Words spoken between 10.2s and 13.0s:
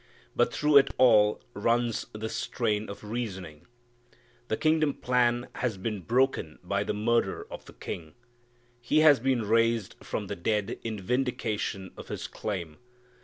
the dead in vindication of His claim.